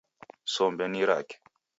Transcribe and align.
Sombe 0.53 0.87
ni 0.91 1.05
rake 1.09 1.35